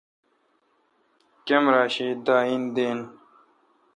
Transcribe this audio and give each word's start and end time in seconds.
کمرا 1.47 1.83
شی 1.93 2.07
داین 2.25 2.63
دین۔ 2.75 2.99